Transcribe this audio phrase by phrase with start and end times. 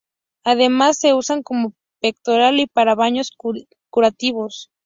[0.43, 3.31] Además se usan como pectoral y para baños
[3.91, 4.71] curativos.